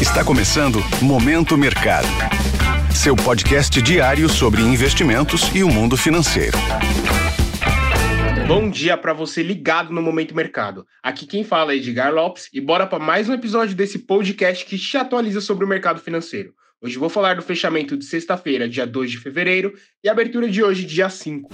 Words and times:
Está 0.00 0.24
começando 0.24 0.78
Momento 1.02 1.58
Mercado. 1.58 2.06
Seu 2.94 3.16
podcast 3.16 3.82
diário 3.82 4.28
sobre 4.28 4.62
investimentos 4.62 5.52
e 5.52 5.64
o 5.64 5.68
mundo 5.68 5.96
financeiro. 5.96 6.56
Bom 8.46 8.70
dia 8.70 8.96
para 8.96 9.12
você 9.12 9.42
ligado 9.42 9.92
no 9.92 10.00
Momento 10.00 10.36
Mercado. 10.36 10.86
Aqui 11.02 11.26
quem 11.26 11.42
fala 11.42 11.72
é 11.72 11.78
Edgar 11.78 12.14
Lopes 12.14 12.48
e 12.52 12.60
bora 12.60 12.86
para 12.86 13.00
mais 13.00 13.28
um 13.28 13.34
episódio 13.34 13.74
desse 13.74 13.98
podcast 13.98 14.64
que 14.64 14.78
te 14.78 14.96
atualiza 14.96 15.40
sobre 15.40 15.64
o 15.64 15.68
mercado 15.68 16.00
financeiro. 16.00 16.54
Hoje 16.80 16.96
vou 16.96 17.08
falar 17.08 17.34
do 17.34 17.42
fechamento 17.42 17.96
de 17.96 18.04
sexta-feira, 18.04 18.68
dia 18.68 18.86
2 18.86 19.10
de 19.10 19.18
fevereiro, 19.18 19.74
e 20.04 20.08
abertura 20.08 20.48
de 20.48 20.62
hoje, 20.62 20.84
dia 20.84 21.10
5. 21.10 21.50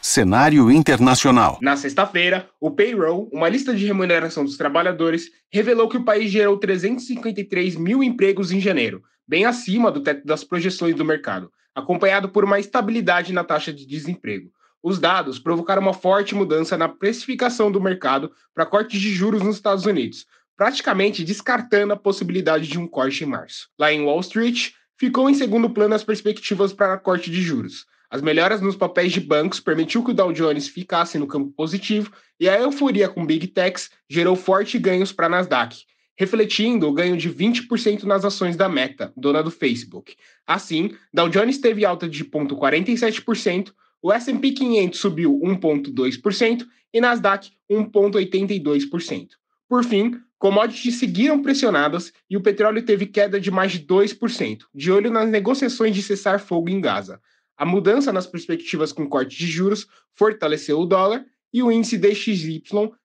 Cenário 0.00 0.70
internacional. 0.70 1.58
Na 1.60 1.76
sexta-feira, 1.76 2.48
o 2.60 2.70
Payroll, 2.70 3.28
uma 3.32 3.48
lista 3.48 3.74
de 3.74 3.84
remuneração 3.84 4.44
dos 4.44 4.56
trabalhadores, 4.56 5.28
revelou 5.50 5.88
que 5.88 5.96
o 5.96 6.04
país 6.04 6.30
gerou 6.30 6.56
353 6.56 7.76
mil 7.76 8.02
empregos 8.02 8.52
em 8.52 8.60
janeiro, 8.60 9.02
bem 9.26 9.44
acima 9.44 9.90
do 9.90 10.00
teto 10.00 10.24
das 10.24 10.44
projeções 10.44 10.94
do 10.94 11.04
mercado, 11.04 11.50
acompanhado 11.74 12.28
por 12.28 12.44
uma 12.44 12.60
estabilidade 12.60 13.32
na 13.32 13.42
taxa 13.42 13.72
de 13.72 13.84
desemprego. 13.84 14.50
Os 14.82 15.00
dados 15.00 15.40
provocaram 15.40 15.82
uma 15.82 15.92
forte 15.92 16.34
mudança 16.34 16.78
na 16.78 16.88
precificação 16.88 17.70
do 17.70 17.80
mercado 17.80 18.30
para 18.54 18.64
cortes 18.64 19.00
de 19.00 19.10
juros 19.10 19.42
nos 19.42 19.56
Estados 19.56 19.84
Unidos, 19.84 20.26
praticamente 20.56 21.24
descartando 21.24 21.92
a 21.92 21.96
possibilidade 21.96 22.68
de 22.68 22.78
um 22.78 22.86
corte 22.86 23.24
em 23.24 23.26
março. 23.26 23.68
Lá 23.78 23.92
em 23.92 24.02
Wall 24.02 24.20
Street, 24.20 24.70
ficou 24.96 25.28
em 25.28 25.34
segundo 25.34 25.68
plano 25.70 25.94
as 25.94 26.04
perspectivas 26.04 26.72
para 26.72 26.96
corte 26.96 27.30
de 27.30 27.42
juros. 27.42 27.84
As 28.10 28.22
melhoras 28.22 28.62
nos 28.62 28.74
papéis 28.74 29.12
de 29.12 29.20
bancos 29.20 29.60
permitiu 29.60 30.02
que 30.02 30.12
o 30.12 30.14
Dow 30.14 30.32
Jones 30.32 30.66
ficasse 30.66 31.18
no 31.18 31.26
campo 31.26 31.52
positivo 31.54 32.10
e 32.40 32.48
a 32.48 32.58
euforia 32.58 33.06
com 33.08 33.26
Big 33.26 33.48
Techs 33.48 33.90
gerou 34.08 34.34
fortes 34.34 34.80
ganhos 34.80 35.12
para 35.12 35.26
a 35.26 35.28
Nasdaq, 35.28 35.84
refletindo 36.16 36.88
o 36.88 36.92
ganho 36.92 37.18
de 37.18 37.28
20% 37.30 38.04
nas 38.04 38.24
ações 38.24 38.56
da 38.56 38.66
Meta, 38.66 39.12
dona 39.14 39.42
do 39.42 39.50
Facebook. 39.50 40.16
Assim, 40.46 40.96
Dow 41.12 41.28
Jones 41.28 41.58
teve 41.58 41.84
alta 41.84 42.08
de 42.08 42.24
0,47%, 42.24 43.72
o 44.00 44.10
S&P 44.10 44.52
500 44.52 44.98
subiu 44.98 45.38
1,2% 45.44 46.66
e 46.94 47.00
Nasdaq 47.00 47.50
1,82%. 47.70 49.28
Por 49.68 49.84
fim, 49.84 50.18
commodities 50.38 50.98
seguiram 50.98 51.42
pressionadas 51.42 52.10
e 52.30 52.38
o 52.38 52.40
petróleo 52.40 52.82
teve 52.82 53.04
queda 53.04 53.38
de 53.38 53.50
mais 53.50 53.72
de 53.72 53.80
2%, 53.80 54.60
de 54.74 54.90
olho 54.90 55.10
nas 55.10 55.28
negociações 55.28 55.94
de 55.94 56.02
cessar 56.02 56.40
fogo 56.40 56.70
em 56.70 56.80
Gaza. 56.80 57.20
A 57.58 57.66
mudança 57.66 58.12
nas 58.12 58.24
perspectivas 58.24 58.92
com 58.92 59.08
corte 59.08 59.36
de 59.36 59.48
juros 59.48 59.88
fortaleceu 60.14 60.78
o 60.78 60.86
dólar 60.86 61.24
e 61.52 61.60
o 61.60 61.72
índice 61.72 61.98
DXY 61.98 62.62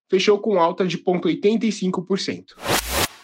fechou 0.08 0.38
com 0.38 0.60
alta 0.60 0.86
de 0.86 1.00
0,85%. 1.00 2.54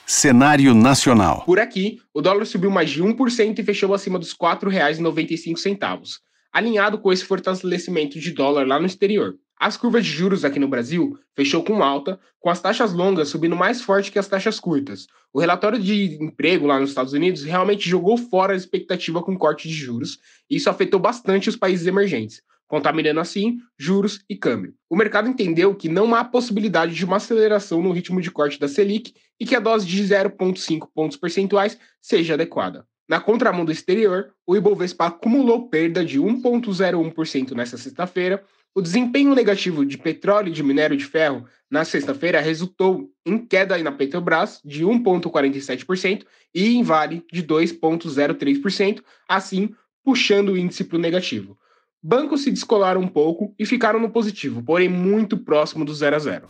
Cenário 0.07 0.73
nacional. 0.73 1.43
Por 1.45 1.59
aqui, 1.59 2.01
o 2.11 2.19
dólar 2.19 2.45
subiu 2.45 2.71
mais 2.71 2.89
de 2.89 3.03
1% 3.03 3.59
e 3.59 3.63
fechou 3.63 3.93
acima 3.93 4.17
dos 4.17 4.31
R$ 4.31 4.37
4,95, 4.39 6.17
alinhado 6.51 6.97
com 6.97 7.13
esse 7.13 7.23
fortalecimento 7.23 8.19
de 8.19 8.31
dólar 8.31 8.67
lá 8.67 8.79
no 8.79 8.87
exterior. 8.87 9.35
As 9.59 9.75
curvas 9.75 10.05
de 10.05 10.11
juros 10.11 10.45
aqui 10.45 10.57
no 10.57 10.69
Brasil 10.69 11.19
fechou 11.35 11.61
com 11.61 11.83
alta, 11.83 12.17
com 12.39 12.49
as 12.49 12.61
taxas 12.61 12.93
longas 12.93 13.27
subindo 13.27 13.57
mais 13.57 13.81
forte 13.81 14.09
que 14.09 14.17
as 14.17 14.27
taxas 14.27 14.57
curtas. 14.57 15.05
O 15.33 15.39
relatório 15.41 15.77
de 15.77 16.17
emprego 16.23 16.65
lá 16.65 16.79
nos 16.79 16.91
Estados 16.91 17.11
Unidos 17.11 17.43
realmente 17.43 17.89
jogou 17.89 18.17
fora 18.17 18.53
a 18.53 18.55
expectativa 18.55 19.21
com 19.21 19.37
corte 19.37 19.67
de 19.67 19.73
juros, 19.73 20.17
e 20.49 20.55
isso 20.55 20.69
afetou 20.69 20.97
bastante 20.97 21.49
os 21.49 21.57
países 21.57 21.85
emergentes, 21.85 22.41
contaminando 22.69 23.19
assim 23.19 23.57
juros 23.77 24.23
e 24.29 24.35
câmbio. 24.37 24.73
O 24.89 24.95
mercado 24.95 25.27
entendeu 25.27 25.75
que 25.75 25.89
não 25.89 26.15
há 26.15 26.23
possibilidade 26.23 26.95
de 26.95 27.03
uma 27.03 27.17
aceleração 27.17 27.83
no 27.83 27.91
ritmo 27.91 28.21
de 28.21 28.31
corte 28.31 28.57
da 28.57 28.67
Selic 28.69 29.13
e 29.37 29.45
que 29.45 29.57
a 29.57 29.59
dose 29.59 29.85
de 29.85 30.01
0,5 30.01 30.87
pontos 30.95 31.17
percentuais 31.17 31.77
seja 32.01 32.35
adequada. 32.35 32.85
Na 33.09 33.19
contramão 33.19 33.65
do 33.65 33.71
exterior, 33.71 34.31
o 34.47 34.55
Ibovespa 34.55 35.07
acumulou 35.07 35.67
perda 35.67 36.05
de 36.05 36.19
1,01% 36.19 37.53
nesta 37.53 37.75
sexta-feira 37.75 38.41
o 38.75 38.81
desempenho 38.81 39.33
negativo 39.33 39.85
de 39.85 39.97
petróleo 39.97 40.49
e 40.49 40.53
de 40.53 40.63
minério 40.63 40.95
de 40.95 41.05
ferro 41.05 41.45
na 41.69 41.85
sexta-feira 41.85 42.39
resultou 42.39 43.09
em 43.25 43.37
queda 43.37 43.77
na 43.77 43.91
Petrobras 43.91 44.61
de 44.63 44.83
1,47% 44.83 46.23
e 46.53 46.75
em 46.75 46.83
Vale 46.83 47.23
de 47.31 47.43
2,03%, 47.43 49.01
assim 49.27 49.69
puxando 50.03 50.49
o 50.49 50.57
índice 50.57 50.83
para 50.83 50.97
o 50.97 51.01
negativo. 51.01 51.57
Bancos 52.01 52.43
se 52.43 52.51
descolaram 52.51 53.01
um 53.01 53.07
pouco 53.07 53.53
e 53.59 53.65
ficaram 53.65 53.99
no 53.99 54.09
positivo, 54.09 54.63
porém 54.63 54.87
muito 54.87 55.37
próximo 55.37 55.83
do 55.83 55.93
0 55.93 56.15
a 56.15 56.19
0 56.19 56.47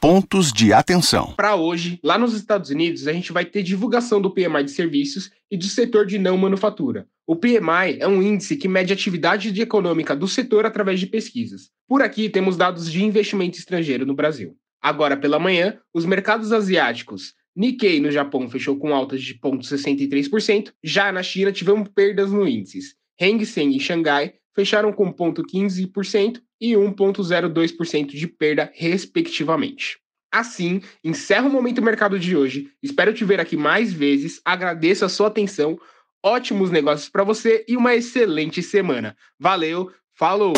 pontos 0.00 0.52
de 0.52 0.72
atenção. 0.72 1.34
Para 1.36 1.56
hoje, 1.56 1.98
lá 2.02 2.18
nos 2.18 2.34
Estados 2.34 2.70
Unidos, 2.70 3.06
a 3.06 3.12
gente 3.12 3.32
vai 3.32 3.44
ter 3.44 3.62
divulgação 3.62 4.20
do 4.20 4.30
PMI 4.30 4.64
de 4.64 4.70
serviços 4.70 5.30
e 5.50 5.56
do 5.56 5.64
setor 5.64 6.06
de 6.06 6.18
não 6.18 6.36
manufatura. 6.36 7.06
O 7.26 7.36
PMI 7.36 7.98
é 7.98 8.06
um 8.06 8.22
índice 8.22 8.56
que 8.56 8.68
mede 8.68 8.92
a 8.92 8.94
atividade 8.94 9.60
econômica 9.60 10.16
do 10.16 10.26
setor 10.26 10.64
através 10.64 10.98
de 11.00 11.06
pesquisas. 11.06 11.70
Por 11.86 12.00
aqui 12.00 12.28
temos 12.28 12.56
dados 12.56 12.90
de 12.90 13.04
investimento 13.04 13.58
estrangeiro 13.58 14.06
no 14.06 14.14
Brasil. 14.14 14.56
Agora 14.80 15.16
pela 15.16 15.38
manhã, 15.38 15.78
os 15.92 16.06
mercados 16.06 16.52
asiáticos 16.52 17.34
Nikkei 17.58 17.98
no 17.98 18.12
Japão 18.12 18.48
fechou 18.48 18.78
com 18.78 18.94
altas 18.94 19.20
de 19.20 19.34
0,63%, 19.34 20.72
já 20.82 21.10
na 21.10 21.24
China 21.24 21.50
tivemos 21.50 21.88
perdas 21.88 22.30
no 22.30 22.46
índices. 22.46 22.94
Hang 23.20 23.44
Seng 23.44 23.74
e 23.74 23.80
Xangai 23.80 24.34
fecharam 24.54 24.92
com 24.92 25.12
0,15% 25.12 26.40
e 26.60 26.72
1,02% 26.72 28.08
de 28.08 28.26
perda, 28.26 28.70
respectivamente. 28.74 29.98
Assim, 30.30 30.82
encerro 31.02 31.48
o 31.48 31.52
Momento 31.52 31.80
Mercado 31.80 32.18
de 32.18 32.36
hoje. 32.36 32.68
Espero 32.82 33.14
te 33.14 33.24
ver 33.24 33.40
aqui 33.40 33.56
mais 33.56 33.92
vezes. 33.92 34.40
Agradeço 34.44 35.04
a 35.04 35.08
sua 35.08 35.28
atenção. 35.28 35.78
Ótimos 36.22 36.70
negócios 36.70 37.08
para 37.08 37.24
você 37.24 37.64
e 37.66 37.76
uma 37.76 37.94
excelente 37.94 38.62
semana. 38.62 39.16
Valeu, 39.38 39.90
falou! 40.14 40.52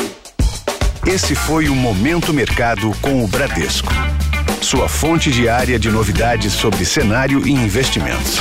Esse 1.07 1.35
foi 1.35 1.69
o 1.69 1.75
Momento 1.75 2.33
Mercado 2.33 2.91
com 3.01 3.25
o 3.25 3.29
Bradesco. 3.29 3.89
Sua 4.61 4.89
fonte 4.89 5.31
diária 5.31 5.79
de 5.79 5.91
novidades 5.91 6.53
sobre 6.53 6.85
cenário 6.85 7.47
e 7.47 7.51
investimentos. 7.51 8.39